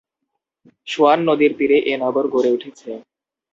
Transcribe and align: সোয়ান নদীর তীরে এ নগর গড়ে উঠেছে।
সোয়ান 0.87 1.19
নদীর 1.27 1.51
তীরে 1.57 1.77
এ 1.83 1.93
নগর 2.03 2.25
গড়ে 2.33 2.49
উঠেছে। 2.55 2.89